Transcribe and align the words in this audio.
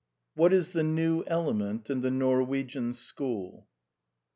WHAT 0.33 0.51
IS 0.51 0.71
THE 0.73 0.81
NEW 0.81 1.23
ELEMENT 1.27 1.91
IN 1.91 2.01
THE 2.01 2.09
NORWEGIAN 2.09 2.93
SCHOOL? 2.93 3.67